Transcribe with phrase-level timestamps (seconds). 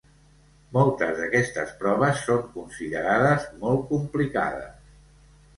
[0.77, 4.93] Moltes d'aquestes proves són considerades molt complicades.